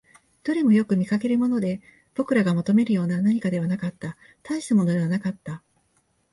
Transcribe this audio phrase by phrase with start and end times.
[0.43, 1.79] どれもよく見かけるもので、
[2.15, 5.61] 僕らが求めるような何かではなかった、大したものではなかった